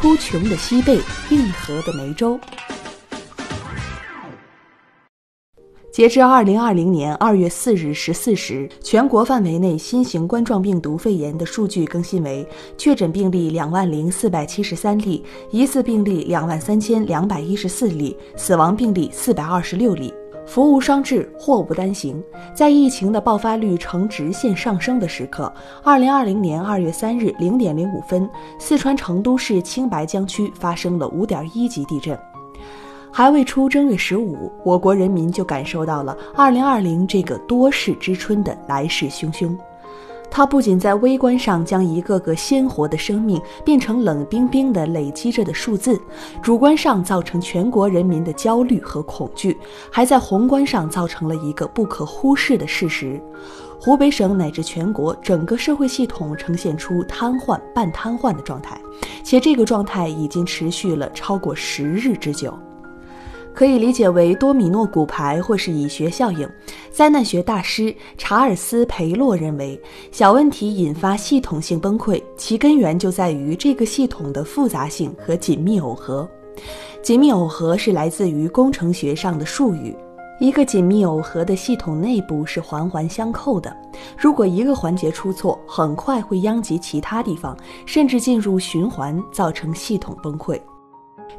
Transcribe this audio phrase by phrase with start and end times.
[0.00, 0.98] 哭穷的西贝，
[1.28, 2.40] 硬核的梅州。
[5.92, 20.14] 截至二零二零年二月四日十四时，全国范围内新型冠状病毒肺炎的数据更新为：确诊病例两万零四百七十三例，疑似病例两万三千两百一十四例，死亡病例四百二十六例。
[20.50, 22.20] 福无双至，祸不单行。
[22.52, 25.52] 在疫情的爆发率呈直线上升的时刻，
[25.84, 32.18] 二零二零年二月三日零点零五分，四川成都市青白江区发生了五点一级地震。
[33.12, 39.56] 还未出正月十五，我国人民就感受到了二零二零这个多事之春的来势汹汹。
[40.30, 46.00] 它不仅在微观上将一个个鲜活的生命变成冷冰冰的累积着的数字，
[46.40, 49.58] 主观上造成全国人民的焦虑和恐惧，
[49.90, 53.20] 还在宏观上造成了一个不可忽视的事实：
[53.80, 58.80] 湖北省乃至全国整个社会系统呈现出瘫痪、半瘫痪的状态，
[59.24, 62.56] 且这个状态已经持续了超过十日之久。
[63.60, 66.48] 可以理解为多米诺骨牌或是蚁穴效应。
[66.90, 69.78] 灾难学大师查尔斯·培洛认为，
[70.10, 76.26] 小问题引发系统性崩溃，其根源就在于这个系统的复杂性和紧密耦合。
[77.02, 79.94] 紧密耦合是来自于工程学上的术语。
[80.40, 83.76] 一个紧密耦合的系统内部是环环相扣的，
[84.16, 90.58] 如果一个环节出错，很快会殃及其他地方，甚至进入循环，造成系统崩溃。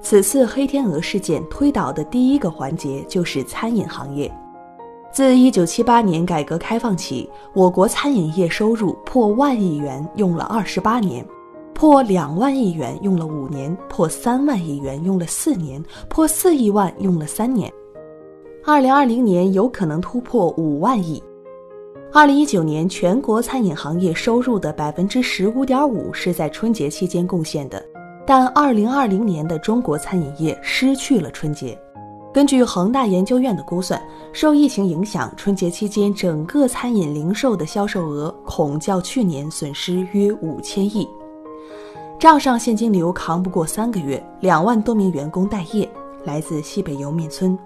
[0.01, 4.31] 此次黑天鹅事件推倒的第一个环节就是餐饮行业。
[5.11, 11.25] 自1978年改革开放起，我国餐饮业收入破万亿元用了二十八年，
[11.73, 17.69] 破两万亿元用了五年，破三万亿元用了四年，破四亿万用了三年。
[18.63, 21.21] 2020年有可能突破五万亿。
[22.13, 27.83] 2019年全国餐饮行业收入的百分之十五点五是在春节期间贡献的。
[28.33, 31.77] 但2020年的中国餐饮业失去了春节。
[32.33, 41.05] 根据恒大研究院的估算，受疫情影响，春节期间整个餐饮零售的销售额恐较去年损失约五千亿。
[42.17, 45.91] 账上现金流扛不过三个月，两万多名员工待业。
[46.23, 47.59] 来自西北莜面村，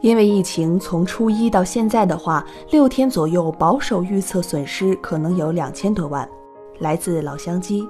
[0.00, 6.28] 因为疫情从初一到现在的话，六天左右，保守预测损失可能有两千多万。
[6.78, 7.84] 来自老乡鸡。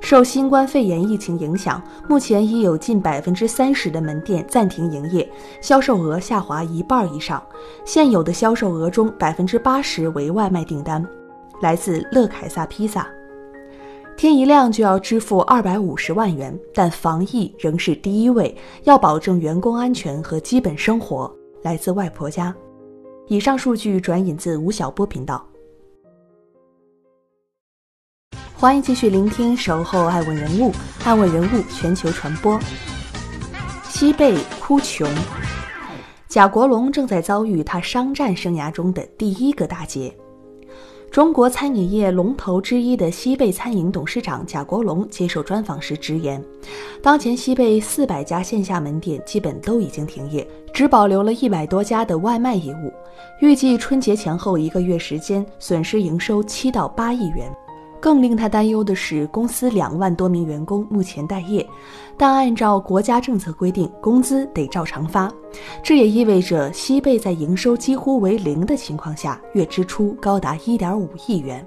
[0.00, 5.30] 受新冠肺炎疫情影响，目前已有近百分之三十的门店暂停营业，
[5.60, 7.40] 销售额下滑一半以上。
[7.84, 11.06] 现有的销售额中，百分之八十为外卖订单。
[11.60, 13.06] 来自乐凯撒披萨，
[14.16, 21.30] 天一亮就要支付二百五十万元，但防疫仍是第一位，要保证员工安全和基本生活。
[21.62, 22.54] 来自外婆家。
[23.28, 25.46] 以上数据转引自吴晓波频道。
[28.60, 30.70] 欢迎继续聆听《守候爱问人物》，
[31.02, 32.60] 爱问人物全球传播。
[33.88, 35.08] 西贝哭穷，
[36.28, 40.14] 贾国龙正在遭遇他商战生涯中的第一个大劫。
[41.10, 46.44] 中国餐饮业龙头之一的西贝餐饮董事长贾国龙接受专访时直言，
[47.02, 52.92] 当前西贝四百家线下门店基本都已经停业，只保留了一百多家的外卖业务，
[53.40, 57.50] 预计春节前后一个月时间损失营收七到八亿元。
[58.00, 61.64] 更令他担忧的是，公司两万多名员工目前待业，
[62.16, 65.30] 但按照国家政策规定，工资得照常发。
[65.82, 71.64] 这也意味着西贝在营收几乎为零的情况下，月支出高达一点五亿元。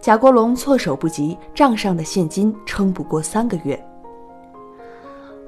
[0.00, 3.78] 贾国龙措手不及，账上的现金撑不过三个月。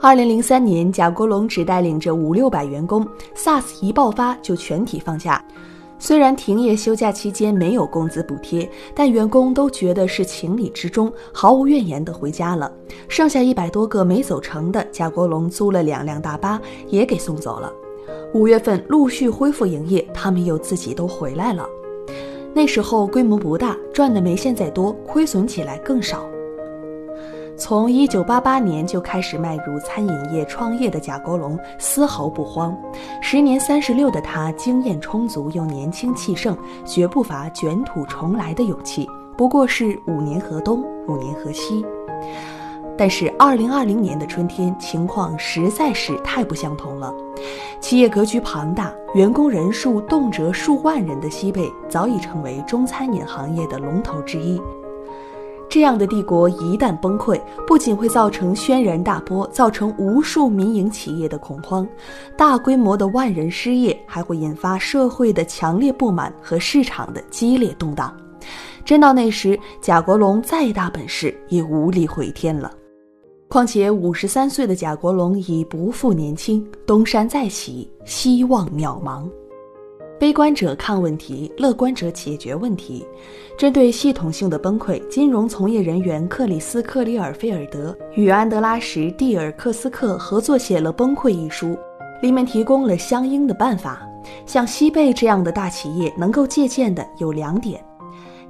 [0.00, 5.42] 二零零三年，贾国龙只带领着五六百员工，SARS 一爆发就全体放假。
[5.98, 12.72] 虽然停业休假期间没有工资补贴，但员工都觉得是情理之中，毫无怨言地回家了。
[13.08, 17.72] 剩下一百多个没走成的，贾国龙租了两辆大巴也给送走了。
[18.32, 21.66] 五月份陆续恢复营业，他们又自己都回来了。
[22.54, 26.24] 那时候规模不大，赚的没现在多，亏损起来更少。
[27.58, 32.76] 从一九八八年就开始迈入餐饮业创业的贾国龙丝毫不慌，
[33.20, 36.56] 时年三十六的他经验充足又年轻气盛，
[36.86, 39.08] 绝不乏卷土重来的勇气。
[39.36, 41.84] 不过是五年河东，五年河西。
[42.96, 47.12] 但是二零二零年的春天情况实在是太不相同了。
[47.80, 54.60] 企业格局庞大、员工人数动辄数万人的西贝，早已成为中餐饮行业的龙头之一。
[55.68, 61.86] 这样的帝国一旦崩溃，不仅会造成轩然大波，造成无数民营企业的恐慌，
[62.36, 68.16] 大规模的万人失业，还会引发社会的强烈不满和市场的激烈动荡。
[68.84, 72.72] 真到那时，贾国龙再大本事也无力回天了。
[73.46, 79.28] 况且五十三岁的贾国龙已不复年轻，东山再起，希望渺茫。
[80.18, 83.06] 悲观者看问题，乐观者解决问题。
[83.56, 91.78] 针对系统性的崩溃，金融从业人员克里斯·克里尔菲尔德与安德拉什·蒂尔克斯克合作写了《崩溃》一书，
[92.20, 94.04] 里面提供了相应的办法。
[94.44, 97.80] 像西贝这样的大企业能够借鉴的有两点：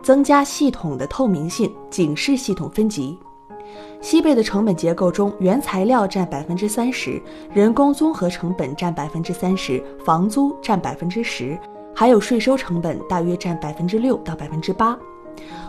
[0.03, 3.19] 增加系统的透明性，警示系统分级。
[4.01, 7.21] 西贝的成本结构中，原材料占百分之三十，
[7.53, 11.59] 人工综合成本占百分之三十，房租占百分之十，
[11.95, 14.99] 还有税收成本大约占百分之六到百分之八。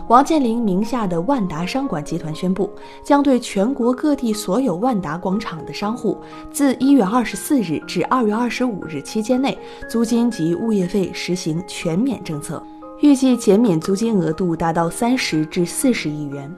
[0.08, 2.68] 王健林名下的万达商管集团宣布，
[3.04, 6.18] 将对全国各地所有万达广场的商户，
[6.52, 9.56] 自一月二十四日至二月二十五日期间内，
[9.88, 12.60] 租金及物业费实行全免政策。
[13.00, 16.54] 预计减免租金额度达到三十至四十亿元，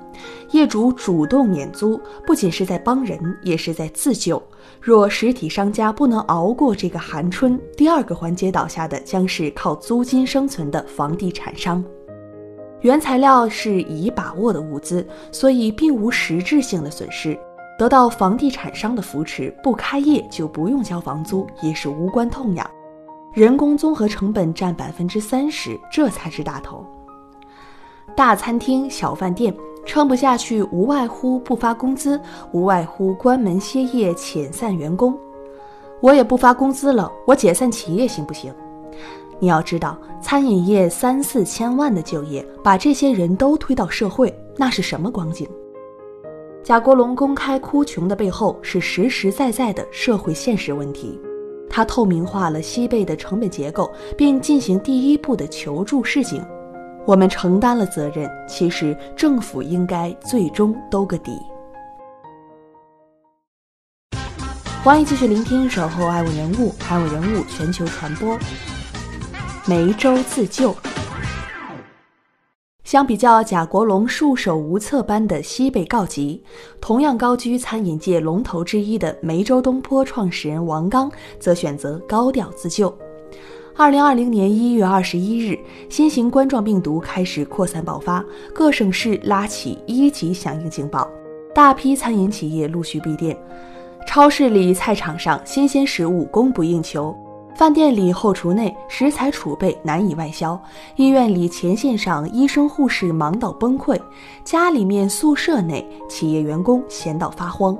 [0.50, 4.43] 业主主动免租，不仅是在帮人，也是在自救。
[4.81, 11.83] 若实体商家不能熬过这个寒春，第二个环节倒下的将是靠租金生存的房地产商。
[12.81, 17.39] 原材料是已把握的物资，所以并无实质性的损失，
[17.79, 22.69] 得到房地产商的扶持，不开业就不用交房租，也是无关痛痒。
[23.32, 26.84] 人工综合成本占百分之三十，这才是大头。
[28.14, 29.55] 大餐厅、小饭店
[29.87, 32.20] 撑不下去，无外乎不发工资，
[32.52, 35.19] 无外乎关门歇业、遣散员工。
[36.02, 38.52] 我也不发工资了，我解散企业行不行？
[39.38, 45.49] 你要知道，餐饮业三四千万的就业，把这些人都推到社会，那是什么光景？
[46.62, 51.19] 贾国龙公开哭穷的背后，是实实在在的社会现实问题。
[51.73, 56.45] 他透明化了西贝的成本结构，并进行第一步的求助示警。
[57.07, 61.33] 我们承担了责任，其实政府应该最终兜个底。
[64.85, 68.39] 欢迎继续聆听《守候爱问人物》，爱问人物全球传播。
[69.67, 70.77] 梅州自救。
[72.93, 76.43] 相比较贾国龙束手无策般的西贝告急，
[76.79, 81.11] 同样高居餐饮界龙头之一的梅州东坡创始人王刚
[81.41, 82.94] 则选择高调自救。
[83.75, 85.59] 二零二零年一月二十一日，
[85.89, 88.23] 新型冠状病毒开始扩散爆发，
[88.53, 91.11] 各省市拉起一级响应警报，
[91.55, 93.35] 大批餐饮企业陆续闭店，
[94.06, 97.17] 超市里、菜场上新鲜食物供不应求。
[97.62, 100.61] 饭店里、后厨内食材储备难以外销，
[100.97, 103.97] 医院里前线上医生护士忙到崩溃，
[104.43, 107.79] 家里面宿舍内企业员工闲到发慌。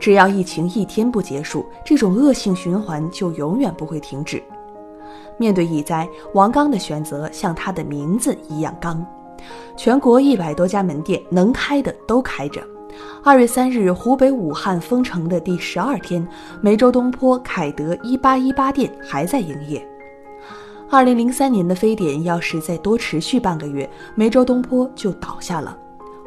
[0.00, 4.42] 只要疫情一天不结束，这种恶性循环就永远不会停止。
[5.36, 9.06] 面对疫灾，王刚的选择像他的名字一样刚，
[9.76, 12.66] 全国一百多家门店能开的都开着。
[13.22, 16.26] 二月三日，湖北武汉封城的第十二天，
[16.60, 19.86] 梅州东坡凯德一八一八店还在营业。
[20.90, 25.78] 二零零三年的非典要是再多持续半个月，梅州东坡就倒下了。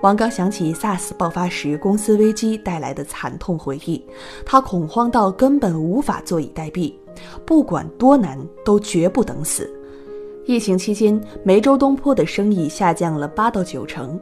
[0.01, 4.03] 王刚想起 SARS 爆发时公司危机带来的惨痛回忆，
[4.45, 6.93] 他恐慌到根本无法坐以待毙，
[7.45, 9.69] 不管多难都绝不等死。
[10.45, 14.19] 疫情期间，梅州东坡的生意下降了八到九成。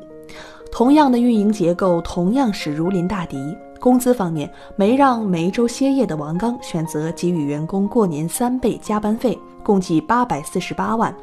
[0.74, 3.56] 同样的运营结构，同样是如临大敌。
[3.80, 11.16] 工资方面，没让梅州歇业的王刚选择给予员工过年三倍加班费，共计八百四十八万。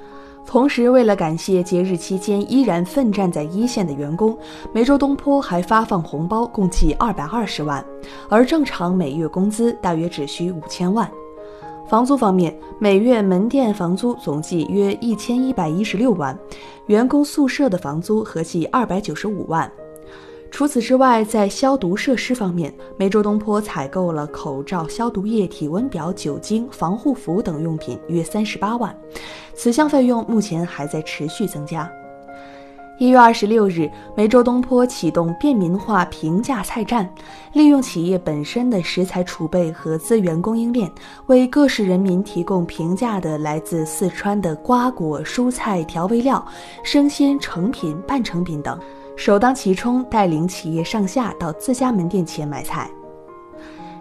[0.47, 4.38] 同时，为了感谢节日期间依然奋战在一线的员工，
[4.73, 7.85] 梅州东坡还发放红包，共计二百二十万，
[8.28, 11.11] 而正常每月工资大约只需五千万。
[11.91, 16.39] 房租方面，每月门店房租总计约一千一百一十六万，
[16.87, 19.69] 员工宿舍的房租合计二百九十五万。
[20.53, 28.97] 除此之外，在消毒设施方面，梅州东坡采购了口罩、消毒液、体温表、酒精、防护服等用品约三十八万，
[29.57, 31.91] 此项费用目前还在持续增加。
[33.00, 37.11] 一月二十六日，梅州东坡启动便民化平价菜站，
[37.54, 40.92] 利用企业本身的食材储备和资源供应链，
[41.25, 46.47] 为各市人民提供平价的来自四川的瓜果、蔬菜、调味料、
[46.85, 48.78] 生鲜成品、半成品等，
[49.16, 52.90] 首当其冲带领企业上下到自家门店前买菜。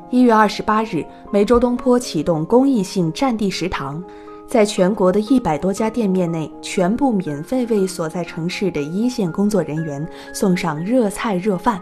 [0.10, 4.04] 一月二十八日，梅州东坡启动公益性占地食堂。
[4.50, 10.04] 在全国的一百多家店面内，全部免费为所在城市的一线工作人员
[10.34, 11.80] 送上热菜热饭。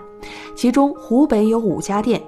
[0.54, 2.22] 其中，湖北有五家店，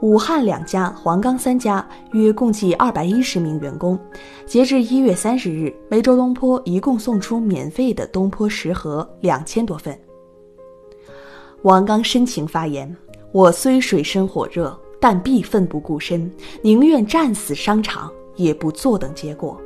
[0.00, 3.98] 武汉两家，黄冈三家，约共计二百一十名员工。
[4.46, 9.94] 截至一月三十日，梅州东坡一共送出免费的东坡食盒两千多份。
[11.60, 12.90] 王刚深情发言
[13.32, 19.60] ：“我虽水深火热，但必奋不顾身，宁愿战死商场，也不坐等结果。”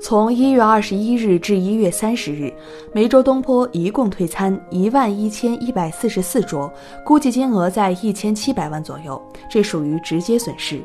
[0.00, 2.52] 从一月二十一日至一月三十日，
[2.92, 6.72] 梅州东坡一共退餐一万一千一百四十四桌，
[7.04, 10.80] 估计金额在一千七百万左右，这属于直接损失。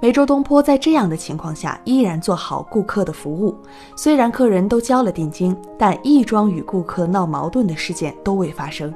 [0.00, 3.54] 梅州东坡在这样的情况下依然做好顾客的服务，
[3.94, 8.92] 虽然客人都交了定金，但一桩与顾客闹矛盾的事件都未发生。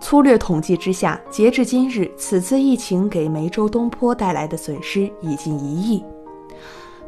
[0.00, 6.02] 粗略统计之下，截至今日，此次疫情给梅州东坡带来的损失已近一亿。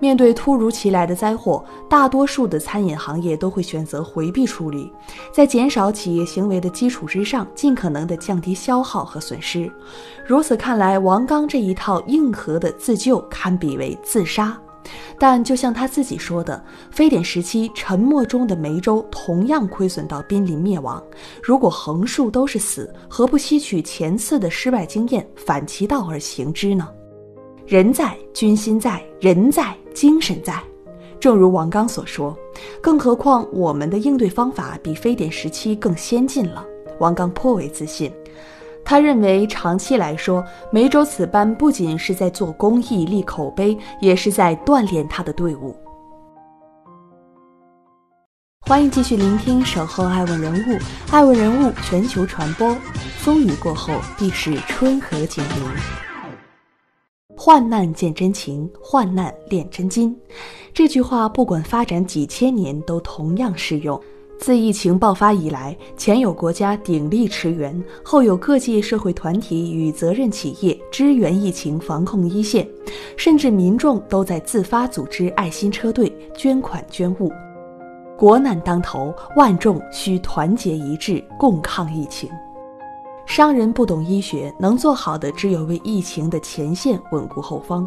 [0.01, 4.93] 面对突如其来的灾祸，大多数的餐饮行业都会选择回避处理，
[5.33, 9.71] 在减少企业行为的基础之上，尽可能的降低消耗和损失。
[10.27, 14.59] 如此看来，王刚这一套硬核的自救堪比为自杀。
[15.19, 21.03] 但就像他自己说的，非典时期沉默中的梅州同样亏损到濒临灭亡。
[21.43, 26.87] 如果横竖都是死，何不吸取前次的失败经验，反其道而行之呢？
[27.67, 30.63] 人在，军心在；人在，精神在。
[31.19, 32.37] 正如王刚所说，
[32.83, 36.63] 更何况我们的应对方法比非典时期更先进了。
[36.99, 38.13] 王刚颇为自信，
[38.85, 45.75] 他认为长期来说，梅州此班不仅是在做公益、立口碑，也是在锻炼他的队伍。
[48.61, 50.73] 欢迎继续聆听《守候爱问人物》，
[51.11, 52.77] 爱问人物全球传播。
[53.21, 56.14] 风雨过后，必是春和景明。
[57.47, 60.17] 患难见真情，患难炼真金。
[60.73, 64.01] 这句话不管发展几千年，都同样适用。
[64.39, 72.67] 自疫情爆发以来，前有国家鼎力驰援，后有各界社会团体与责任企业支援疫情防控一线，
[73.15, 77.31] 甚至民众都在自发组织爱心车队，捐款捐物。
[78.17, 82.27] 国难当头，万众需团结一致，共抗疫情。
[83.27, 87.87] 商人不懂医学，能做好的只有为疫情的前线稳固后方，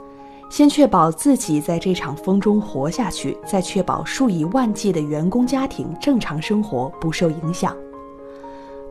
[0.49, 7.75] 先确保自己在这场风中活下去，再确保数以万计的员工家庭正常生活不受影响。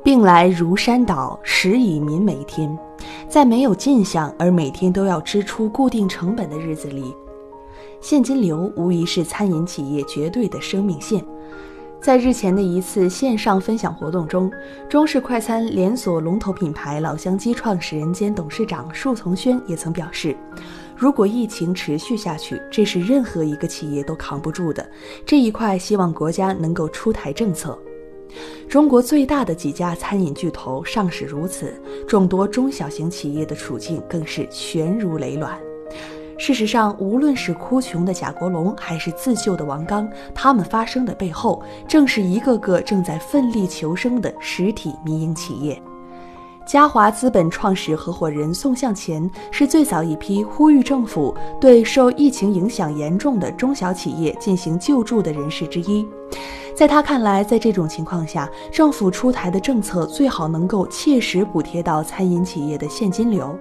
[0.03, 2.79] 病来如山倒，时以民为天。
[3.29, 7.15] 在没有进项而每天都要支出固定成本的日子里，
[8.01, 11.23] 现金流无疑是餐饮企业绝对的生命线。
[12.01, 14.51] 在日前的一次线上分享活动中，
[14.89, 20.37] 中式快餐连锁龙头品牌老乡鸡创始人兼董事长束从轩也曾表示，
[20.97, 24.89] 如果疫情持续下去，这是任何一个企业都扛不住的。
[25.25, 27.77] 这一块希望国家能够出台政策。
[28.69, 31.75] 中国最大的几家餐饮巨头尚是如此，
[32.07, 35.59] 众多中小型企业的处境更是悬如累卵。
[36.39, 45.81] 事实上，无论是哭穷的贾国龙，还是自救的王刚，他们发生的背后，正是一个个正在奋力求生的实体民营企业。
[46.67, 56.05] 嘉华资本创始合伙人宋向前是最早一批呼吁政府对受疫情影响严重的中小企业进行救助的人士之一。
[56.77, 63.59] 在他看来，在这种情况下，政府出台的政策最好能够切实补贴到餐饮企业的现金流。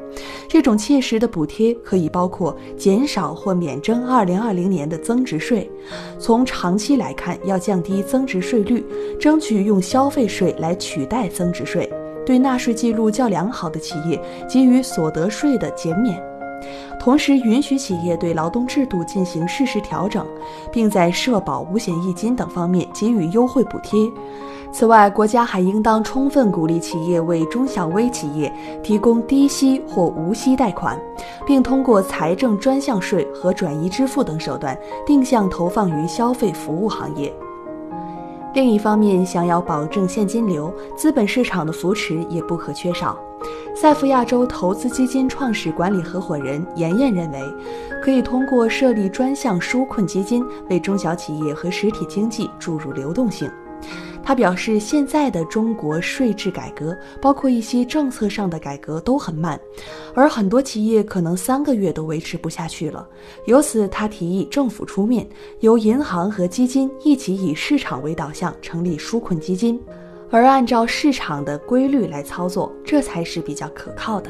[0.50, 5.72] 这种切实的补贴可以包括减少或免征2020年的增值税。
[6.20, 8.86] 从长期来看，要降低增值税率，
[9.18, 11.90] 争取用消费税来取代增值税。
[12.26, 16.22] 对纳税记录较良好的企业给予所得税的减免。
[17.06, 20.26] 同时，允许企业对劳动制度进行适时调整，
[20.72, 24.12] 并在社保、五险一金等方面给予优惠补贴。
[24.72, 31.00] 此外，国家还应当充分鼓励企业为中小微企业提供低息或无息贷款，
[31.46, 37.32] 并通过财政专项税和转移支付等手段定向投放于消费服务行业。
[38.56, 43.16] 另一方面，想要保证现金流，资本市场的扶持也不可缺少。
[43.76, 47.40] 赛富亚洲投资基金创始管理合伙人严燕认为，
[48.02, 53.52] 可以通过设立专项纾困基金，为中小企业和实体经济注入流动性。
[54.24, 59.60] 他表示，现在的中国税制改革，包括一些政策上的改革都很慢，
[60.16, 63.08] 而很多企业可能三个月都维持不下去了。
[63.46, 65.28] 由此，他提议政府出面，
[65.60, 69.80] 由银行和基金一起以市场为导向成立纾困基金。
[70.30, 74.30] 而按照市场的规律来操作，这才是比较可靠的。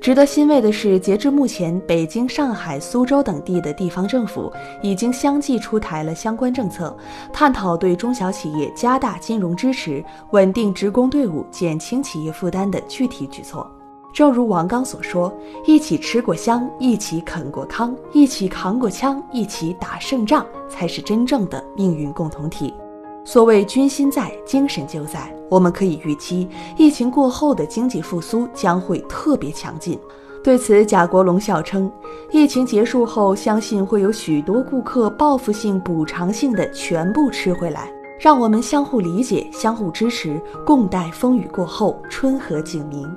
[0.00, 6.96] 值得欣慰的是，截至目前，北京、上海、苏州等地的地方政府已经相继出台了相关政策，
[7.32, 13.64] 探讨对中小企业加大金融支持、稳定职工队伍、减轻企业负担的具体举措。
[14.12, 15.32] 正如王刚所说
[15.64, 22.74] ：“一起吃过香，一起啃过糠，一起扛过枪，一起打胜仗，才是真正的命运共同体。”
[23.24, 25.32] 所谓军心在，精神就在。
[25.48, 29.98] 我们可以预期，疫情过后的经济复苏将会特别强劲。
[30.42, 31.90] 对此，贾国龙笑称
[32.32, 37.92] ：“疫情结束后，相信会有许多顾客报复性、补偿性的全部吃回来。
[38.18, 43.08] 让我们相互理解、相互支持，共待风雨过后，春和景明。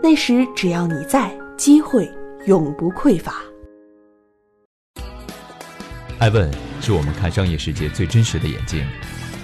[0.00, 2.08] 那时，只要你在，机会
[2.44, 3.34] 永不匮乏。”
[6.20, 6.48] 爱问
[6.80, 8.84] 是我们看商业世界最真实的眼睛。